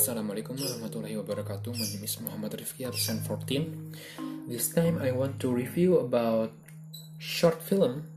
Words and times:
Assalamualaikum 0.00 0.56
warahmatullahi 0.56 1.12
wabarakatuh. 1.20 1.76
My 1.76 1.84
name 1.84 2.08
is 2.08 2.16
Muhammad 2.24 2.56
Rifki 2.56 2.88
absen 2.88 3.20
14. 3.20 4.48
This 4.48 4.72
time 4.72 4.96
I 4.96 5.12
want 5.12 5.36
to 5.44 5.52
review 5.52 6.00
about 6.00 6.56
short 7.20 7.60
film 7.60 8.08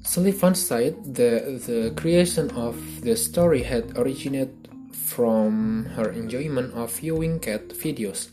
Sullivan 0.09 0.55
said 0.55 1.13
that 1.13 1.67
the 1.67 1.93
creation 1.95 2.49
of 2.57 2.75
the 3.01 3.15
story 3.15 3.61
had 3.61 3.95
originated 3.95 4.67
from 4.91 5.85
her 5.85 6.09
enjoyment 6.09 6.73
of 6.73 6.89
viewing 6.97 7.39
cat 7.39 7.69
videos, 7.69 8.29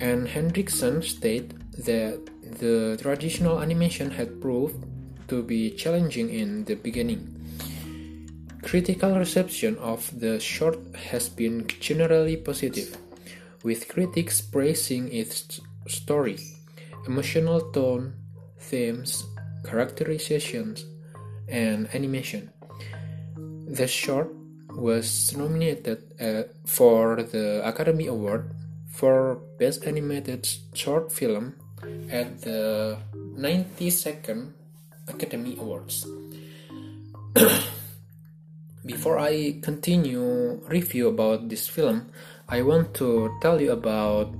and 0.00 0.26
Hendrickson 0.26 1.04
stated 1.04 1.54
that 1.86 2.18
the 2.58 2.98
traditional 3.00 3.62
animation 3.62 4.10
had 4.10 4.40
proved 4.40 4.74
to 5.28 5.44
be 5.44 5.70
challenging 5.70 6.30
in 6.30 6.64
the 6.64 6.74
beginning. 6.74 7.22
Critical 8.64 9.14
reception 9.16 9.78
of 9.78 10.02
the 10.18 10.40
short 10.40 10.80
has 10.96 11.28
been 11.28 11.64
generally 11.78 12.36
positive, 12.36 12.96
with 13.62 13.86
critics 13.86 14.40
praising 14.40 15.12
its 15.12 15.60
story, 15.86 16.38
emotional 17.06 17.70
tone, 17.70 18.14
themes, 18.58 19.22
characterizations, 19.64 20.84
and 21.48 21.88
animation. 21.94 22.50
The 23.66 23.86
short 23.86 24.32
was 24.70 25.34
nominated 25.36 26.04
uh, 26.20 26.42
for 26.64 27.22
the 27.22 27.66
Academy 27.66 28.06
Award 28.06 28.54
for 28.86 29.40
Best 29.58 29.86
Animated 29.86 30.46
Short 30.74 31.10
Film 31.12 31.54
at 32.10 32.40
the 32.42 32.98
92nd 33.14 34.52
Academy 35.08 35.56
Awards. 35.58 36.06
Before 38.86 39.18
I 39.18 39.60
continue 39.62 40.60
review 40.66 41.08
about 41.08 41.48
this 41.48 41.68
film, 41.68 42.10
I 42.48 42.62
want 42.62 42.94
to 42.94 43.30
tell 43.40 43.60
you 43.60 43.72
about 43.72 44.32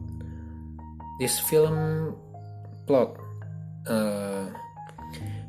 this 1.20 1.38
film 1.40 2.16
plot. 2.86 3.16
Uh, 3.86 4.46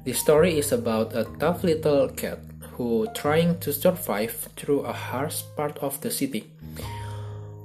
the 0.06 0.14
story 0.14 0.58
is 0.58 0.72
about 0.72 1.14
a 1.16 1.28
tough 1.40 1.64
little 1.64 2.08
cat 2.10 2.40
who 2.80 3.08
trying 3.14 3.60
to 3.60 3.74
survive 3.74 4.32
through 4.56 4.82
a 4.88 4.94
harsh 4.94 5.44
part 5.58 5.78
of 5.80 6.00
the 6.00 6.10
city. 6.10 6.50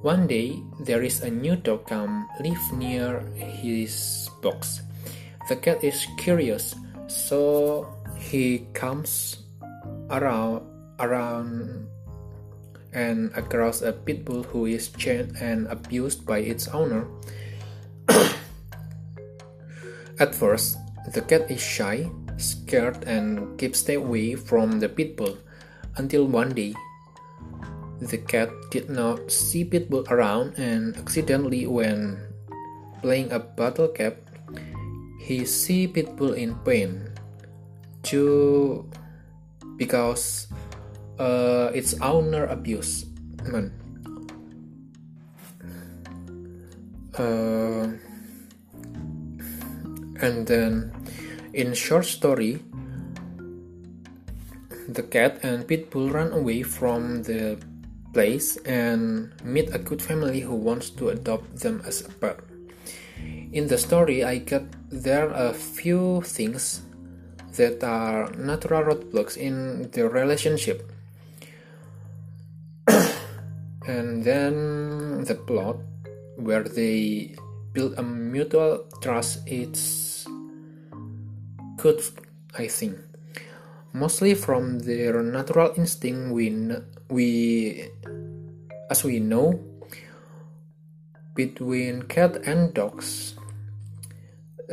One 0.02 0.26
day, 0.26 0.58
there 0.80 1.02
is 1.02 1.22
a 1.22 1.30
new 1.30 1.54
dog 1.54 1.86
come 1.86 2.28
live 2.42 2.72
near 2.74 3.20
his 3.38 4.28
box. 4.42 4.82
The 5.48 5.54
cat 5.56 5.84
is 5.84 6.06
curious, 6.18 6.74
so 7.06 7.86
he 8.18 8.66
comes 8.74 9.46
around 10.10 10.66
around 10.98 11.86
and 12.92 13.30
across 13.34 13.82
a 13.82 13.92
pit 13.92 14.24
bull 14.24 14.42
who 14.42 14.66
is 14.66 14.88
chained 14.98 15.36
and 15.40 15.66
abused 15.68 16.26
by 16.26 16.38
its 16.38 16.66
owner. 16.68 17.06
At 20.18 20.34
first, 20.34 20.76
the 21.14 21.22
cat 21.22 21.50
is 21.50 21.62
shy 21.62 22.10
scared 22.36 23.04
and 23.04 23.58
keep 23.58 23.76
stay 23.76 23.94
away 23.94 24.34
from 24.34 24.80
the 24.80 24.88
pitbull 24.88 25.38
until 25.96 26.26
one 26.26 26.52
day 26.54 26.74
the 28.00 28.18
cat 28.18 28.50
did 28.70 28.90
not 28.90 29.30
see 29.30 29.64
pitbull 29.64 30.04
around 30.10 30.58
and 30.58 30.96
accidentally 30.96 31.66
when 31.66 32.18
playing 33.02 33.30
a 33.32 33.38
bottle 33.38 33.88
cap 33.88 34.16
he 35.20 35.44
see 35.44 35.86
pitbull 35.86 36.36
in 36.36 36.54
pain 36.66 37.08
to 38.02 38.84
because 39.76 40.48
uh, 41.18 41.70
its 41.72 41.94
owner 42.02 42.44
abuse 42.46 43.06
man 43.46 43.72
uh, 47.16 47.86
and 50.20 50.46
then 50.46 50.92
in 51.54 51.72
short 51.72 52.04
story, 52.04 52.58
the 54.88 55.02
cat 55.02 55.38
and 55.42 55.66
Pitbull 55.66 56.12
run 56.12 56.32
away 56.32 56.62
from 56.62 57.22
the 57.22 57.56
place 58.12 58.58
and 58.66 59.32
meet 59.42 59.74
a 59.74 59.78
good 59.78 60.02
family 60.02 60.40
who 60.40 60.54
wants 60.54 60.90
to 60.90 61.08
adopt 61.10 61.62
them 61.62 61.80
as 61.86 62.02
a 62.02 62.10
pet. 62.10 62.38
In 63.52 63.68
the 63.68 63.78
story, 63.78 64.24
I 64.24 64.38
get 64.38 64.66
there 64.90 65.30
are 65.30 65.50
a 65.50 65.54
few 65.54 66.22
things 66.22 66.82
that 67.56 67.82
are 67.84 68.30
natural 68.34 68.82
roadblocks 68.82 69.36
in 69.36 69.90
the 69.92 70.08
relationship. 70.08 70.90
and 73.86 74.24
then 74.24 75.22
the 75.24 75.34
plot 75.34 75.78
where 76.36 76.64
they 76.64 77.34
build 77.72 77.94
a 77.96 78.02
mutual 78.02 78.86
trust 79.00 79.46
it's 79.46 80.13
good, 81.84 82.00
I 82.56 82.66
think. 82.66 82.96
Mostly 83.92 84.34
from 84.34 84.80
their 84.80 85.22
natural 85.22 85.76
instinct, 85.76 86.32
we, 86.32 86.48
we 87.12 87.92
as 88.90 89.04
we 89.04 89.20
know, 89.20 89.60
between 91.36 92.08
cat 92.08 92.40
and 92.48 92.72
dogs, 92.72 93.36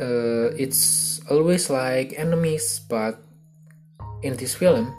uh, 0.00 0.56
it's 0.56 1.20
always 1.28 1.68
like 1.68 2.14
enemies, 2.16 2.80
but 2.88 3.20
in 4.22 4.34
this 4.36 4.54
film, 4.54 4.96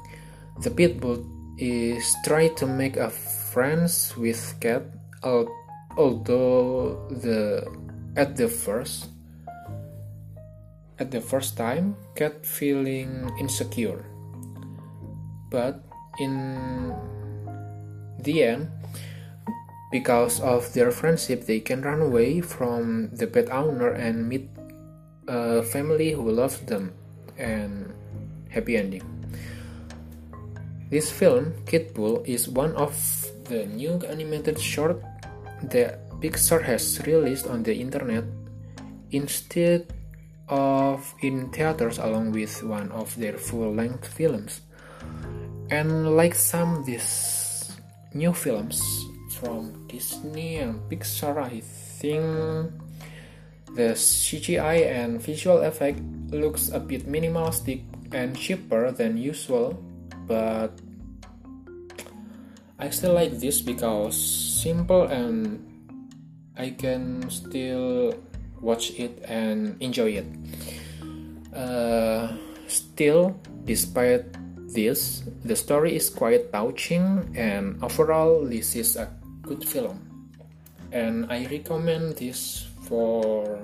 the 0.61 0.69
pitbull 0.69 1.25
is 1.57 2.13
trying 2.23 2.53
to 2.61 2.67
make 2.67 2.95
a 2.95 3.09
friends 3.09 4.13
with 4.15 4.37
cat, 4.61 4.83
although 5.97 7.09
the 7.09 7.65
at 8.15 8.37
the 8.37 8.47
first 8.47 9.12
at 10.99 11.11
the 11.11 11.21
first 11.21 11.57
time, 11.57 11.95
Cat 12.15 12.45
feeling 12.45 13.31
insecure. 13.39 14.05
But 15.49 15.83
in 16.19 16.93
the 18.19 18.43
end, 18.43 18.69
because 19.91 20.41
of 20.41 20.71
their 20.73 20.91
friendship, 20.91 21.45
they 21.45 21.59
can 21.59 21.81
run 21.81 22.01
away 22.01 22.41
from 22.41 23.09
the 23.13 23.27
pet 23.27 23.49
owner 23.51 23.93
and 23.93 24.27
meet 24.27 24.49
a 25.27 25.61
family 25.63 26.11
who 26.11 26.31
loves 26.31 26.59
them 26.65 26.93
and 27.37 27.93
happy 28.49 28.77
ending. 28.77 29.05
This 30.89 31.09
film, 31.09 31.53
Kitbull, 31.65 32.25
is 32.25 32.49
one 32.49 32.73
of 32.73 32.93
the 33.45 33.65
new 33.65 33.97
animated 34.09 34.59
short 34.59 35.01
that 35.73 36.09
Pixar 36.21 36.61
has 36.63 37.01
released 37.05 37.47
on 37.47 37.63
the 37.63 37.73
internet 37.73 38.23
instead 39.11 39.89
of 40.49 41.13
in 41.21 41.49
theaters 41.49 41.97
along 41.97 42.31
with 42.31 42.63
one 42.63 42.91
of 42.91 43.15
their 43.15 43.37
full-length 43.37 44.07
films. 44.07 44.61
And 45.69 46.15
like 46.15 46.35
some 46.35 46.77
of 46.77 46.85
these 46.85 47.71
new 48.13 48.33
films 48.33 48.81
from 49.39 49.87
Disney 49.87 50.57
and 50.57 50.79
Pixar, 50.89 51.37
I 51.37 51.61
think 51.61 52.23
the 53.75 53.97
CGI 53.97 54.85
and 54.85 55.21
visual 55.21 55.61
effect 55.61 55.99
looks 56.29 56.69
a 56.69 56.79
bit 56.79 57.07
minimalistic 57.07 57.81
and 58.11 58.37
cheaper 58.37 58.91
than 58.91 59.17
usual, 59.17 59.73
but 60.27 60.69
I 62.77 62.89
still 62.89 63.13
like 63.13 63.39
this 63.39 63.61
because 63.61 64.13
simple 64.61 65.03
and 65.09 65.57
I 66.57 66.69
can 66.71 67.29
still 67.29 68.13
watch 68.63 68.95
it 68.95 69.19
and 69.27 69.75
enjoy 69.83 70.23
it. 70.23 70.27
Uh, 71.53 72.31
still, 72.67 73.35
despite 73.65 74.25
this, 74.73 75.21
the 75.43 75.55
story 75.55 75.95
is 75.95 76.09
quite 76.09 76.51
touching, 76.51 77.29
and 77.35 77.77
overall, 77.83 78.41
this 78.47 78.75
is 78.75 78.95
a 78.95 79.11
good 79.43 79.67
film. 79.67 79.99
And 80.91 81.27
I 81.29 81.45
recommend 81.45 82.17
this 82.17 82.65
for 82.87 83.59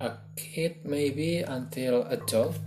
a 0.00 0.12
kid, 0.36 0.84
maybe 0.84 1.40
until 1.40 2.02
adult. 2.10 2.58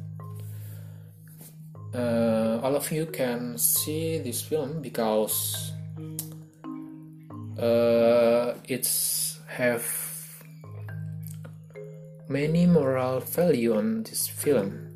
Uh, 1.93 2.59
all 2.63 2.75
of 2.75 2.91
you 2.91 3.05
can 3.05 3.57
see 3.57 4.19
this 4.19 4.41
film 4.41 4.81
because 4.81 5.71
uh, 7.57 8.53
it's 8.67 9.39
have 9.47 10.04
many 12.27 12.65
moral 12.65 13.19
value 13.21 13.75
on 13.75 14.03
this 14.03 14.27
film. 14.27 14.91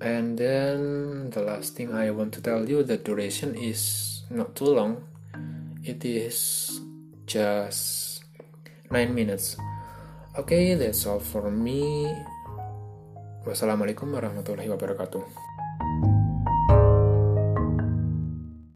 And 0.00 0.38
then 0.38 1.30
the 1.30 1.40
last 1.40 1.74
thing 1.74 1.94
i 1.94 2.10
want 2.10 2.34
to 2.34 2.40
tell 2.42 2.68
you 2.68 2.82
the 2.82 2.96
duration 2.96 3.54
is 3.54 4.22
not 4.30 4.54
too 4.54 4.70
long. 4.70 5.02
It 5.82 6.04
is 6.04 6.80
just 7.26 8.22
9 8.90 9.14
minutes. 9.14 9.56
Okay 10.38 10.74
that's 10.74 11.06
all 11.06 11.20
for 11.20 11.50
me. 11.50 12.06
Wassalamualaikum 13.46 14.10
warahmatullahi 14.10 14.66
wabarakatuh 14.66 15.45